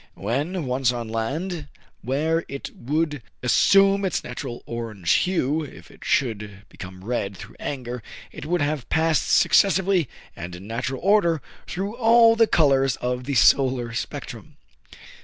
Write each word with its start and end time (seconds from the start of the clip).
When 0.15 0.65
once 0.65 0.91
on 0.91 1.09
land, 1.09 1.67
where 2.01 2.43
it 2.47 2.71
would 2.75 3.21
assume 3.43 4.03
its 4.03 4.23
natural 4.23 4.63
orange 4.65 5.11
hue, 5.11 5.61
if 5.61 5.91
it 5.91 6.03
should 6.03 6.63
become 6.69 7.05
red 7.05 7.37
through 7.37 7.55
anger, 7.59 8.01
it 8.31 8.47
would 8.47 8.61
have 8.63 8.89
passed 8.89 9.29
successively 9.29 10.09
and 10.35 10.55
in 10.55 10.65
natural 10.65 11.01
order 11.03 11.39
through 11.67 11.95
all 11.97 12.35
the 12.35 12.47
colors 12.47 12.95
of 12.95 13.25
the 13.25 13.35
solar 13.35 13.93
spectrum. 13.93 14.57